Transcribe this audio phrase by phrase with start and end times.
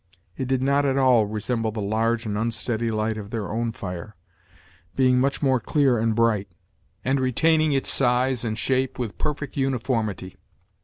[0.35, 4.15] It did not at all resemble the large and unsteady light of their own fire,
[4.95, 6.47] being much more clear and bright,
[7.05, 10.37] and retaining its size and shape with perfect uniformity.